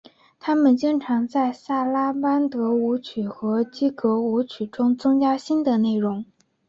[0.39, 6.25] 他们经常在萨拉班德舞曲和基格舞曲中增加新的内容。